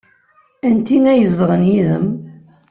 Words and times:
Anti 0.67 0.97
ay 1.11 1.19
izedɣen 1.25 1.63
yid-m? 1.71 2.07